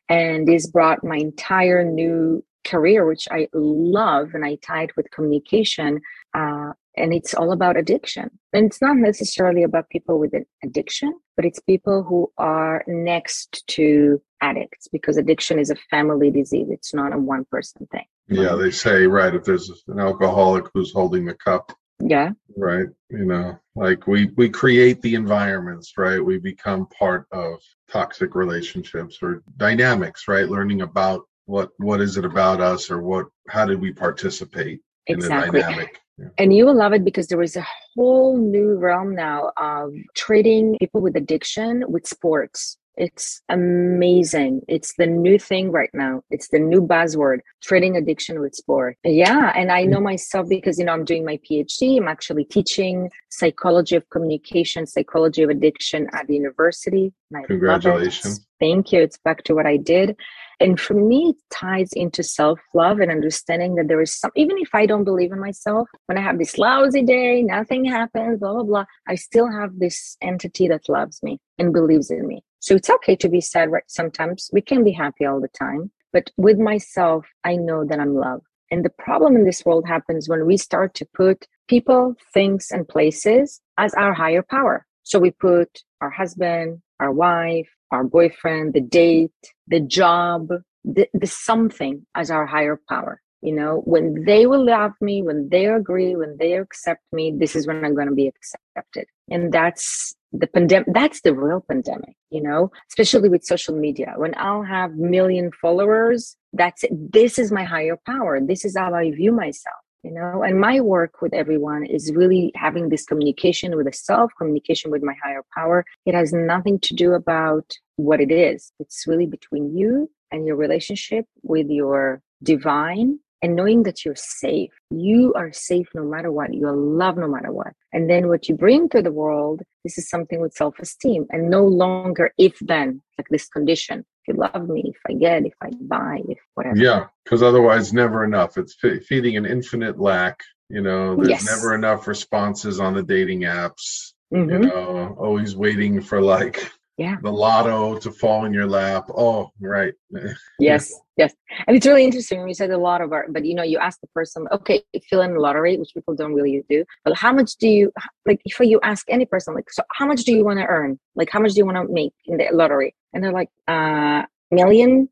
[0.08, 6.00] And this brought my entire new career, which I love, and I tied with communication.
[6.32, 8.30] Uh, and it's all about addiction.
[8.52, 13.66] And it's not necessarily about people with an addiction, but it's people who are next
[13.68, 16.68] to addicts because addiction is a family disease.
[16.70, 18.04] It's not a one person thing.
[18.28, 22.86] Yeah, they say right if there's an alcoholic who's holding the cup, Yeah, right?
[23.10, 26.24] You know, like we we create the environments, right?
[26.24, 30.48] We become part of toxic relationships or dynamics, right?
[30.48, 35.16] Learning about what what is it about us or what how did we participate in
[35.16, 35.60] exactly.
[35.60, 36.00] the dynamic?
[36.38, 40.76] And you will love it because there is a whole new realm now of treating
[40.78, 42.78] people with addiction with sports.
[42.96, 44.62] It's amazing.
[44.68, 46.22] It's the new thing right now.
[46.30, 48.96] It's the new buzzword, treating addiction with sport.
[49.04, 49.52] Yeah.
[49.56, 51.96] And I know myself because, you know, I'm doing my PhD.
[51.96, 57.12] I'm actually teaching psychology of communication, psychology of addiction at the university.
[57.30, 57.48] And I love it.
[57.48, 58.46] Congratulations.
[58.60, 59.00] Thank you.
[59.00, 60.16] It's back to what I did.
[60.60, 64.58] And for me, it ties into self love and understanding that there is some, even
[64.58, 68.52] if I don't believe in myself, when I have this lousy day, nothing happens, blah,
[68.52, 72.44] blah, blah, I still have this entity that loves me and believes in me.
[72.62, 74.48] So it's okay to be sad right sometimes.
[74.52, 75.90] We can be happy all the time.
[76.12, 78.44] But with myself, I know that I'm loved.
[78.70, 82.86] And the problem in this world happens when we start to put people, things, and
[82.86, 84.86] places as our higher power.
[85.02, 89.32] So we put our husband, our wife, our boyfriend, the date,
[89.66, 90.48] the job,
[90.84, 93.20] the, the something as our higher power.
[93.40, 97.56] You know, when they will love me, when they agree, when they accept me, this
[97.56, 99.06] is when I'm going to be accepted.
[99.28, 100.88] And that's the pandemic.
[100.92, 104.14] That's the real pandemic, you know, especially with social media.
[104.16, 107.12] When I'll have million followers, that's it.
[107.12, 108.40] This is my higher power.
[108.40, 112.52] This is how I view myself you know and my work with everyone is really
[112.54, 116.94] having this communication with the self communication with my higher power it has nothing to
[116.94, 123.18] do about what it is it's really between you and your relationship with your divine
[123.42, 127.52] and knowing that you're safe you are safe no matter what you're loved no matter
[127.52, 131.50] what and then what you bring to the world this is something with self-esteem and
[131.50, 135.54] no longer if then like this condition if you love me, if I get, if
[135.60, 136.76] I buy, if whatever.
[136.76, 138.56] Yeah, because otherwise, never enough.
[138.56, 140.40] It's fe- feeding an infinite lack.
[140.68, 141.44] You know, there's Yes.
[141.44, 144.12] never enough responses on the dating apps.
[144.30, 144.62] You Mhm.
[144.62, 147.16] know, always waiting for like Yeah.
[147.22, 149.08] the lotto to fall in your lap.
[149.08, 149.94] Oh, right.
[150.58, 151.34] Yes, yes.
[151.66, 153.78] And it's really interesting when you said a lot of art, but you know, you
[153.78, 157.32] ask the person, okay, fill in the lottery, which people don't really do, but how
[157.32, 157.92] much do you
[158.26, 161.00] like if you ask any person, like, so how much do you want to earn?
[161.16, 162.94] Like, how much do you want to make in the lottery?
[163.12, 165.08] And they're like, uh, million?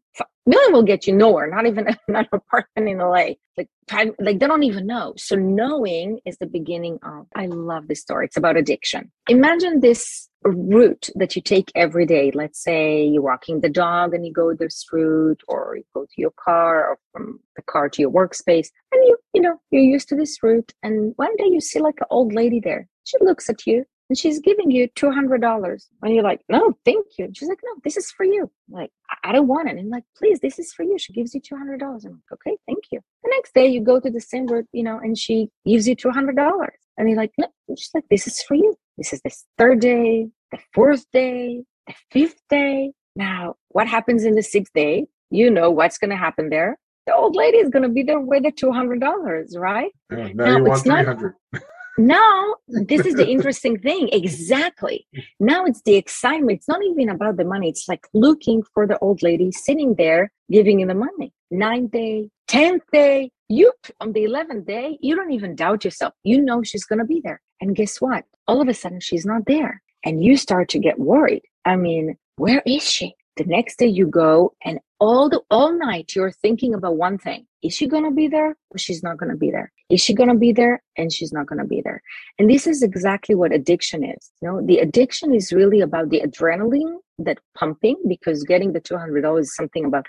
[0.46, 3.34] Million will get you nowhere, not even not an apartment in LA.
[3.56, 5.14] Like, five, like they don't even know.
[5.16, 7.26] So knowing is the beginning of.
[7.34, 8.26] I love this story.
[8.26, 9.10] It's about addiction.
[9.28, 12.30] Imagine this route that you take every day.
[12.34, 16.14] Let's say you're walking the dog and you go this route, or you go to
[16.16, 20.08] your car, or from the car to your workspace, and you you know you're used
[20.08, 20.72] to this route.
[20.82, 22.88] And one day you see like an old lady there.
[23.04, 26.76] She looks at you and she's giving you two hundred dollars, and you're like, "No,
[26.84, 28.90] thank you." And she's like, "No, this is for you." I'm like,
[29.24, 29.76] I-, don't want it.
[29.76, 32.04] And I'm like, "Please, this is for you." She gives you two hundred dollars.
[32.04, 34.82] I'm like, "Okay, thank you." The next day you go to the same route, you
[34.82, 38.04] know, and she gives you two hundred dollars, and you're like, "No," and she's like,
[38.10, 42.92] "This is for you." This is the third day, the fourth day, the fifth day.
[43.16, 45.06] Now, what happens in the sixth day?
[45.30, 46.78] You know what's going to happen there.
[47.06, 49.90] The old lady is going to be there with the two hundred dollars, right?
[50.12, 51.34] Yeah, now No, you it's want not- 300.
[51.98, 55.06] now this is the interesting thing exactly
[55.40, 58.96] now it's the excitement it's not even about the money it's like looking for the
[59.00, 64.24] old lady sitting there giving you the money ninth day tenth day you on the
[64.24, 67.74] 11th day you don't even doubt yourself you know she's going to be there and
[67.76, 69.80] guess what all of a sudden she's not there.
[70.04, 71.42] And you start to get worried.
[71.64, 73.14] I mean where is she?
[73.36, 77.46] The next day you go and all the all night you're thinking about one thing.
[77.62, 79.70] Is she to be there or she's not to be there?
[79.88, 82.02] Is she to be there and she's not to be there?
[82.38, 84.66] And this is exactly what addiction is you know?
[84.66, 89.84] The addiction is really about the adrenaline that pumping because getting the $200 is something
[89.84, 90.06] about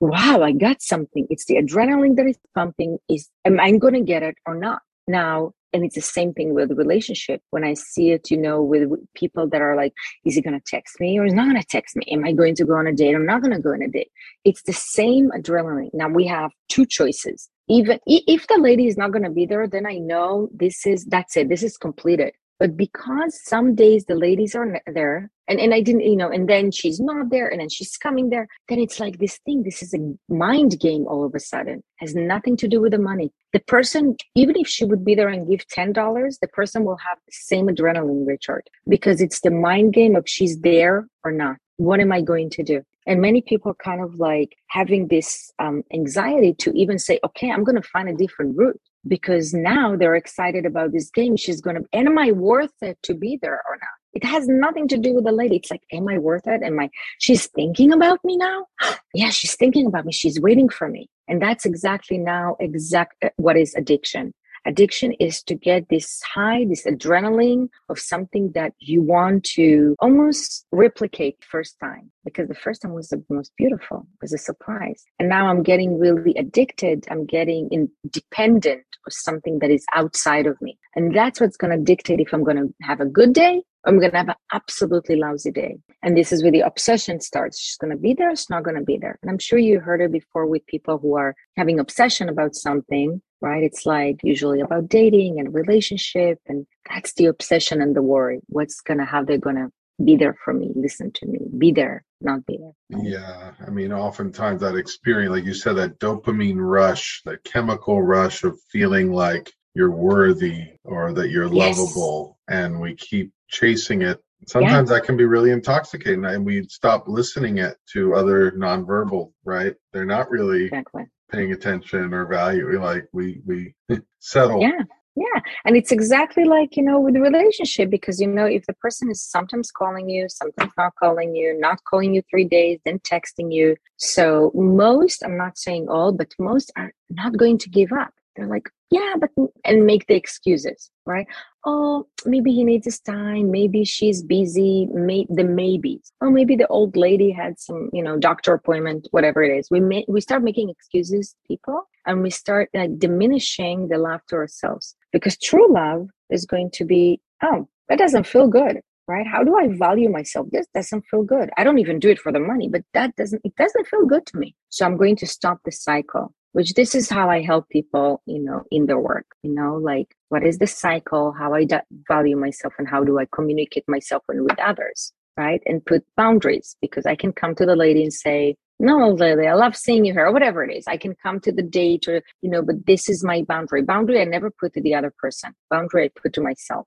[0.00, 1.28] wow i got something.
[1.30, 4.82] It's the adrenaline that is pumping is am i going to get it or not?
[5.06, 7.42] Now and it's the same thing with relationship.
[7.50, 9.92] When i see it you know with, people that are like
[10.24, 12.04] is he going to text me or is not going to text me?
[12.10, 13.88] Am i going to go on a date or not going to go on a
[13.88, 14.10] date?
[14.44, 15.90] It's the same adrenaline.
[15.92, 17.48] Now we have two choices.
[17.68, 21.04] Even if the lady is not going to be there then i know this is
[21.06, 21.48] that's it.
[21.48, 26.02] This is completed but because some days the ladies are there and, and i didn't
[26.02, 29.18] you know and then she's not there and then she's coming there then it's like
[29.18, 31.82] this thing this is a mind game all of a sudden.
[31.96, 33.32] Has nothing to do with the money.
[33.52, 35.94] The person even if she would be there and give $10
[36.40, 40.60] the person will have the same adrenaline richard because it's the mind game of she's
[40.60, 41.56] there or not.
[41.76, 42.82] What am i going to do?
[43.06, 47.50] And many people are kind of like having this um, anxiety to even say okay
[47.50, 51.36] i'm going to find a different route because now they're excited about this game.
[51.36, 53.88] She's going to, am I worth it to be there or not?
[54.14, 55.56] It has nothing to do with the lady.
[55.56, 56.62] It's like, am I worth it?
[56.62, 58.66] Am I, she's thinking about me now?
[59.14, 60.12] yeah, she's thinking about me.
[60.12, 61.08] She's waiting for me.
[61.28, 64.32] And that's exactly now exact uh, what is addiction.
[64.66, 70.66] Addiction is to get this high, this adrenaline of something that you want to almost
[70.72, 75.04] replicate first time because the first time was the most beautiful, it was a surprise.
[75.18, 77.06] And now I'm getting really addicted.
[77.10, 80.78] I'm getting independent of something that is outside of me.
[80.94, 83.98] And that's what's going to dictate if I'm going to have a good day I'm
[83.98, 85.78] going to have an absolutely lousy day.
[86.02, 87.60] And this is where the obsession starts.
[87.60, 89.18] She's going to be there, she's not going to be there.
[89.22, 93.22] And I'm sure you heard it before with people who are having obsession about something,
[93.40, 93.62] right?
[93.62, 96.38] It's like usually about dating and relationship.
[96.46, 98.40] And that's the obsession and the worry.
[98.46, 99.70] What's going to, how they're going to
[100.04, 103.02] be there for me, listen to me, be there, not be there.
[103.02, 103.52] Yeah.
[103.66, 108.58] I mean, oftentimes that experience, like you said, that dopamine rush, that chemical rush of
[108.70, 111.78] feeling like you're worthy or that you're yes.
[111.78, 112.38] lovable.
[112.48, 114.96] And we keep chasing it sometimes yeah.
[114.96, 120.04] that can be really intoxicating and we stop listening it to other nonverbal right they're
[120.04, 121.04] not really exactly.
[121.30, 123.74] paying attention or value like we we
[124.20, 124.82] settle yeah
[125.16, 128.74] yeah and it's exactly like you know with the relationship because you know if the
[128.74, 132.98] person is sometimes calling you sometimes not calling you not calling you three days then
[133.00, 137.92] texting you so most i'm not saying all but most are not going to give
[137.92, 139.30] up they're like yeah but
[139.64, 141.26] and make the excuses right?
[141.64, 146.12] Oh maybe he needs his time maybe she's busy may, the maybes.
[146.20, 149.68] Oh maybe the old lady had some you know doctor appointment whatever it is.
[149.70, 154.36] We may, we start making excuses people and we start like diminishing the love to
[154.36, 154.94] ourselves.
[155.12, 159.26] Because true love is going to be oh that doesn't feel good right?
[159.26, 160.48] How do i value myself?
[160.52, 161.48] This doesn't feel good.
[161.56, 164.26] I don't even do it for the money but that doesn't it doesn't feel good
[164.26, 164.54] to me.
[164.68, 168.42] So i'm going to stop the cycle which this is how I help people, you
[168.42, 171.66] know, in their work, you know, like what is the cycle, how I
[172.08, 175.62] value myself and how do I communicate myself and with others, right?
[175.66, 179.54] And put boundaries because I can come to the lady and say, no, Lily, I
[179.54, 180.86] love seeing you here, or whatever it is.
[180.86, 183.82] I can come to the date or, you know, but this is my boundary.
[183.82, 185.52] Boundary I never put to the other person.
[185.68, 186.86] Boundary I put to myself.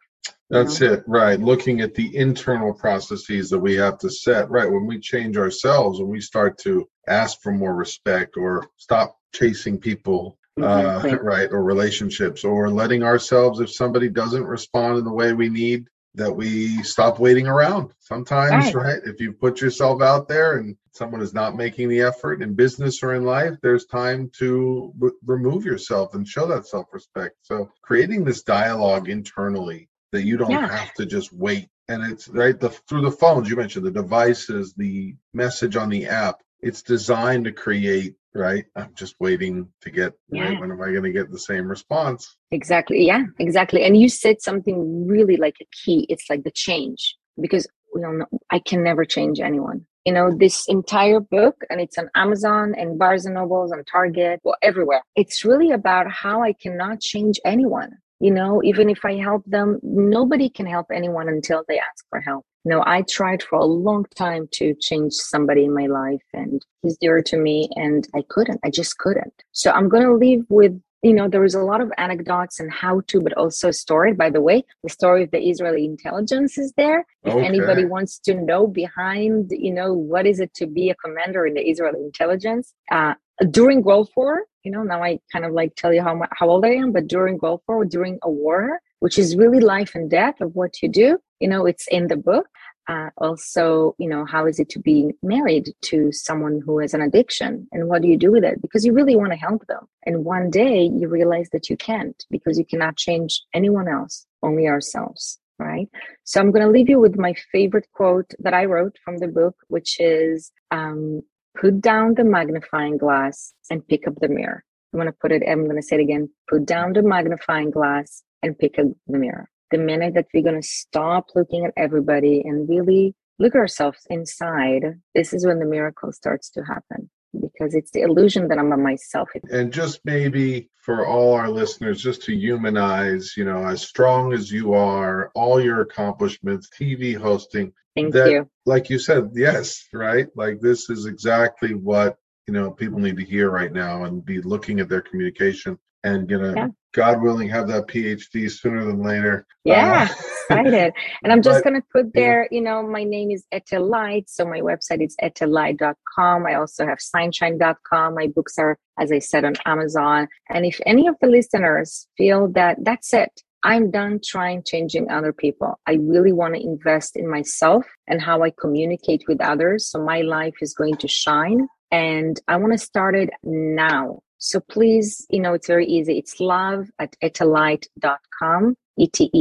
[0.50, 0.93] That's know?
[0.93, 1.39] it, right.
[1.39, 4.71] Looking at the internal processes that we have to set, right?
[4.71, 9.77] When we change ourselves, when we start to ask for more respect or stop chasing
[9.77, 15.33] people uh, right or relationships or letting ourselves if somebody doesn't respond in the way
[15.33, 18.75] we need that we stop waiting around sometimes right.
[18.75, 22.53] right, if you put yourself out there and someone is not making the effort in
[22.53, 24.93] business or in life there's time to
[25.25, 30.67] remove yourself and show that self-respect so creating this dialogue internally that you don't yeah.
[30.67, 34.73] have to just wait and it's right the through the phones you mentioned the devices
[34.73, 38.65] the message on the app it's designed to create right?
[38.75, 40.49] I'm just waiting to get yeah.
[40.49, 42.37] right when am i going to get the same response?
[42.51, 47.15] Exactly yeah exactly and you said something really like a key it's like the change
[47.39, 49.85] because we don't know i can never change anyone.
[50.05, 54.39] You know this entire book and it's on amazon and barnes and nobles and target
[54.43, 55.03] well everywhere.
[55.15, 59.79] It's really about how i cannot change anyone you know even if i help them
[59.84, 64.05] nobody can help anyone until they ask for help no, I tried for a long
[64.15, 68.60] time to change somebody in my life and he's dear to me and I couldn't.
[68.63, 69.34] I just couldn't.
[69.51, 72.72] So I'm going to leave with, you know, there is a lot of anecdotes and
[72.72, 74.13] how to, but also a story.
[74.13, 77.03] By the way, the story of the Israeli intelligence is there.
[77.24, 77.45] If okay.
[77.45, 81.55] anybody wants to know behind, you know, what is it to be a commander in
[81.55, 82.76] the Israeli intelligence?
[82.91, 83.15] Uh,
[83.49, 86.66] during world War, you know, now I kind of like tell you how, how old
[86.66, 90.41] I am, but during Gulf War, during a war, which is really life and death
[90.41, 92.47] of what you do, you know, it's in the book.
[92.89, 97.01] uh, also you know how is it to be married to someone who has an
[97.01, 98.62] addiction and what do you do with it?
[98.62, 99.88] Because you really want to help them.
[100.05, 104.68] And one day you realize that you can't because you cannot change anyone else only
[104.68, 105.88] ourselves right?
[106.24, 109.28] So i'm going to leave you with my favorite quote that i wrote from the
[109.28, 111.22] book which is um,
[111.60, 114.64] put down the magnifying glass and pick up the mirror.
[114.93, 116.30] I'm going to put it i'm going to say it again.
[116.49, 119.49] Put down the magnifying glass and pick up the mirror.
[119.72, 124.06] The minute that we're going to stop looking at everybody and really look at ourselves
[124.10, 124.84] inside,
[125.16, 128.77] this is when the miracle starts to happen because it's the illusion that I'm a
[128.77, 129.29] myself.
[129.49, 134.51] And just maybe for all our listeners, just to humanize, you know, as strong as
[134.51, 137.71] you are, all your accomplishments, TV hosting.
[137.95, 138.49] Thank that, you.
[138.65, 140.27] Like you said, yes, right?
[140.36, 142.17] Like this is exactly what,
[142.47, 146.30] you know, people need to hear right now and be looking at their communication and
[146.38, 146.68] know yeah.
[146.93, 150.14] god willing have that phd sooner than later yeah uh,
[150.49, 150.93] excited
[151.24, 152.58] and i'm just going to put there yeah.
[152.58, 158.16] you know my name is Leit so my website is etelleit.com i also have signshine.com
[158.16, 162.47] my books are as i said on amazon and if any of the listeners feel
[162.49, 165.80] that that's it I'm done trying changing other people.
[165.86, 169.88] I really want to invest in myself and how I communicate with others.
[169.88, 174.22] So my life is going to shine and I want to start it now.
[174.43, 176.17] So please, you know, it's very easy.
[176.17, 179.37] It's love at etelleit.com, E-T-E-L-L-E-I-T.com.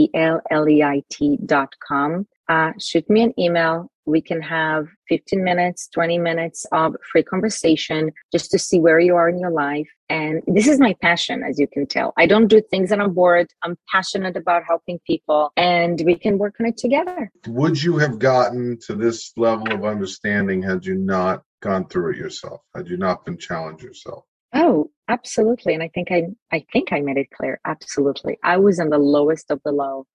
[2.50, 3.90] Uh, shoot me an email.
[4.04, 9.16] We can have 15 minutes, 20 minutes of free conversation just to see where you
[9.16, 9.88] are in your life.
[10.10, 12.12] And this is my passion, as you can tell.
[12.18, 13.46] I don't do things that I'm bored.
[13.62, 17.30] I'm passionate about helping people and we can work on it together.
[17.46, 22.18] Would you have gotten to this level of understanding had you not gone through it
[22.18, 22.60] yourself?
[22.74, 24.24] Had you not been challenged yourself?
[24.52, 25.74] Oh, absolutely.
[25.74, 27.60] And I think I I think I made it clear.
[27.64, 28.38] Absolutely.
[28.42, 30.06] I was on the lowest of the low.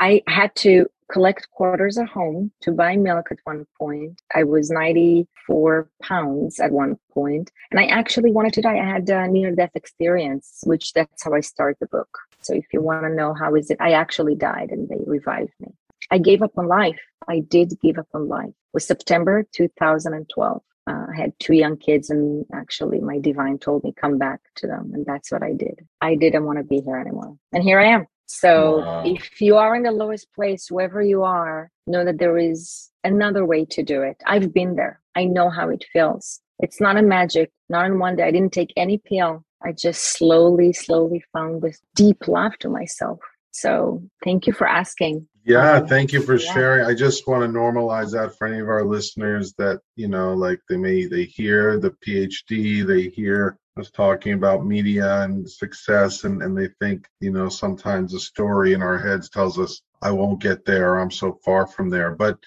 [0.00, 4.20] I had to collect quarters at home to buy milk at one point.
[4.34, 8.78] I was 94 pounds at one point, and I actually wanted to die.
[8.78, 12.08] I had a near death experience, which that's how I start the book.
[12.40, 15.52] So if you want to know how is it, I actually died and they revived
[15.60, 15.68] me.
[16.10, 17.00] I gave up on life.
[17.28, 18.48] I did give up on life.
[18.48, 23.84] It was September 2012 uh, I had two young kids, and actually, my divine told
[23.84, 25.86] me come back to them, and that's what I did.
[26.00, 28.06] I didn't want to be here anymore, and here I am.
[28.26, 29.02] So, wow.
[29.06, 33.44] if you are in the lowest place, wherever you are, know that there is another
[33.44, 34.16] way to do it.
[34.26, 35.00] I've been there.
[35.14, 36.40] I know how it feels.
[36.58, 38.24] It's not a magic, not in one day.
[38.24, 39.44] I didn't take any pill.
[39.64, 43.18] I just slowly, slowly found this deep love to myself.
[43.50, 45.26] So, thank you for asking.
[45.48, 46.52] Yeah, um, thank you for yeah.
[46.52, 46.86] sharing.
[46.86, 50.60] I just want to normalize that for any of our listeners that, you know, like
[50.68, 56.42] they may they hear the PhD, they hear us talking about media and success and,
[56.42, 60.42] and they think, you know, sometimes the story in our heads tells us I won't
[60.42, 62.14] get there, I'm so far from there.
[62.14, 62.38] But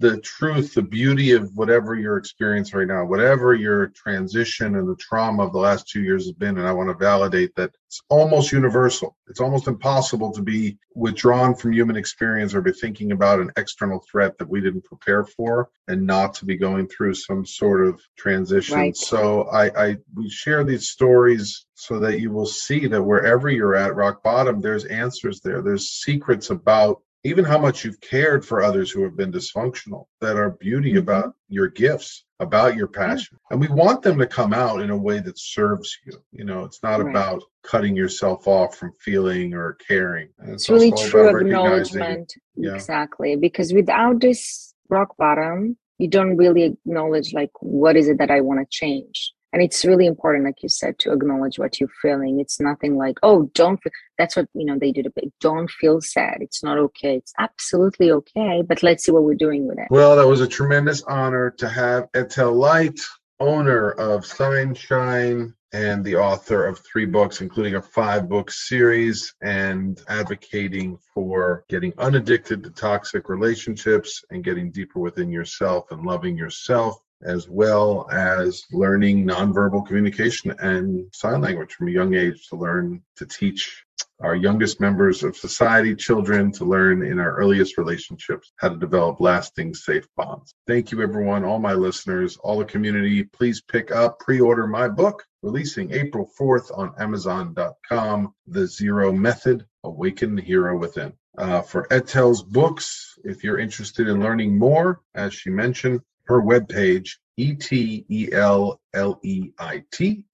[0.00, 4.96] the truth, the beauty of whatever your experience right now, whatever your transition and the
[4.96, 8.00] trauma of the last two years has been, and I want to validate that it's
[8.08, 9.14] almost universal.
[9.28, 14.02] It's almost impossible to be withdrawn from human experience or be thinking about an external
[14.10, 18.00] threat that we didn't prepare for and not to be going through some sort of
[18.16, 18.76] transition.
[18.76, 18.96] Right.
[18.96, 23.76] So I, I we share these stories so that you will see that wherever you're
[23.76, 25.60] at rock bottom, there's answers there.
[25.60, 30.36] There's secrets about even how much you've cared for others who have been dysfunctional that
[30.36, 30.98] are beauty mm-hmm.
[30.98, 33.36] about your gifts about your passion.
[33.50, 36.14] And we want them to come out in a way that serves you.
[36.32, 37.10] You know it's not right.
[37.10, 40.30] about cutting yourself off from feeling or caring.
[40.44, 42.32] It's, it's really true acknowledgement.
[42.56, 42.74] yeah.
[42.74, 43.36] exactly.
[43.36, 48.40] Because without this rock bottom you don't really acknowledge like what is it that i
[48.40, 52.40] want to change and it's really important like you said to acknowledge what you're feeling.
[52.40, 56.00] It's nothing like oh don't feel that's what you know they do the don't feel
[56.00, 56.38] sad.
[56.40, 57.16] It's not okay.
[57.16, 59.88] It's absolutely okay but let's see what we're doing with it.
[59.90, 63.00] Well that was a tremendous honor to have Etel Leit
[63.40, 70.00] owner of Signshine and the author of three books, including a five book series, and
[70.08, 77.00] advocating for getting unaddicted to toxic relationships and getting deeper within yourself and loving yourself
[77.22, 83.02] as well as learning nonverbal communication and sign language from a young age to learn
[83.16, 83.84] to teach
[84.20, 89.20] our youngest members of society, children, to learn in our earliest relationships how to develop
[89.20, 90.54] lasting, safe bonds.
[90.66, 93.24] Thank you, everyone, all my listeners, all the community.
[93.24, 99.64] Please pick up, pre order my book, releasing April 4th on Amazon.com The Zero Method
[99.84, 101.14] Awaken the Hero Within.
[101.38, 106.00] Uh, for Etel's books, if you're interested in learning more, as she mentioned,
[106.30, 108.14] her webpage, E-T-E-L-L-E-I-T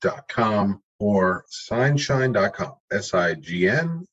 [0.01, 4.07] dot com or signshine.com, S-I-G-N-S-H-I-N-E.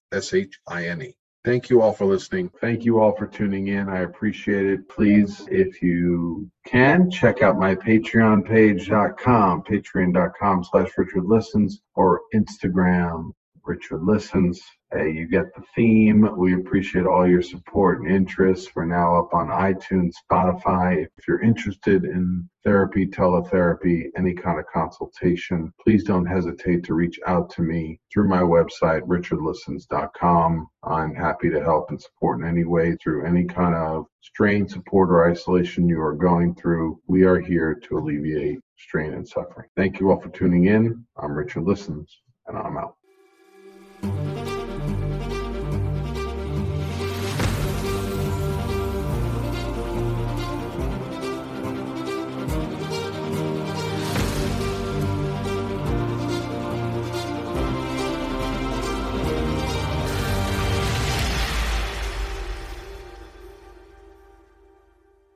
[1.46, 2.50] Thank you all for listening.
[2.62, 3.90] Thank you all for tuning in.
[3.90, 4.88] I appreciate it.
[4.88, 13.34] Please, if you can, check out my Patreon page.com, patreon.com slash Richard Listens, or Instagram,
[13.66, 14.62] Richard Listens.
[14.96, 16.30] You get the theme.
[16.38, 18.72] We appreciate all your support and interest.
[18.76, 21.08] We're now up on iTunes, Spotify.
[21.18, 27.20] If you're interested in therapy, teletherapy, any kind of consultation, please don't hesitate to reach
[27.26, 30.68] out to me through my website, richardlistens.com.
[30.84, 35.10] I'm happy to help and support in any way through any kind of strain, support,
[35.10, 37.00] or isolation you are going through.
[37.08, 39.70] We are here to alleviate strain and suffering.
[39.76, 41.04] Thank you all for tuning in.
[41.18, 42.96] I'm Richard Listens, and I'm out.